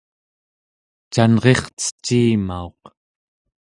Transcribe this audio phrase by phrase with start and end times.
[1.13, 2.81] canrircecimauq